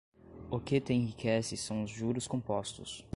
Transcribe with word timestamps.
O 0.49 0.59
que 0.59 0.81
te 0.81 0.93
enriquece 0.95 1.55
são 1.55 1.83
os 1.83 1.91
juros 1.91 2.27
compostos 2.27 3.05